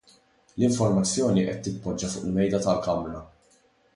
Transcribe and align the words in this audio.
L-informazzjoni 0.59 1.43
qed 1.49 1.61
titpoġġa 1.67 2.11
fuq 2.13 2.25
il-mejda 2.29 2.65
tal-kamra. 2.67 3.21